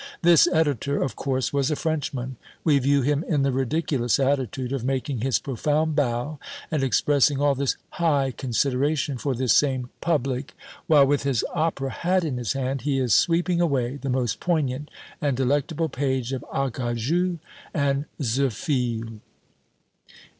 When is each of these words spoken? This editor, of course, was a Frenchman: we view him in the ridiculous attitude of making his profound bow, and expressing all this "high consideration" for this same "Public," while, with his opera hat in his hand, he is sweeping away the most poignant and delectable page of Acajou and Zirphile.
This 0.23 0.47
editor, 0.51 0.99
of 0.99 1.15
course, 1.15 1.53
was 1.53 1.69
a 1.69 1.75
Frenchman: 1.75 2.35
we 2.63 2.79
view 2.79 3.03
him 3.03 3.23
in 3.27 3.43
the 3.43 3.51
ridiculous 3.51 4.17
attitude 4.17 4.73
of 4.73 4.83
making 4.83 5.19
his 5.19 5.37
profound 5.37 5.95
bow, 5.95 6.39
and 6.71 6.81
expressing 6.81 7.39
all 7.39 7.53
this 7.53 7.75
"high 7.91 8.31
consideration" 8.31 9.19
for 9.19 9.35
this 9.35 9.53
same 9.53 9.91
"Public," 10.01 10.55
while, 10.87 11.05
with 11.05 11.21
his 11.21 11.45
opera 11.53 11.91
hat 11.91 12.23
in 12.23 12.37
his 12.37 12.53
hand, 12.53 12.81
he 12.81 12.97
is 12.97 13.13
sweeping 13.13 13.61
away 13.61 13.97
the 13.97 14.09
most 14.09 14.39
poignant 14.39 14.89
and 15.21 15.37
delectable 15.37 15.87
page 15.87 16.33
of 16.33 16.43
Acajou 16.51 17.37
and 17.71 18.05
Zirphile. 18.19 19.19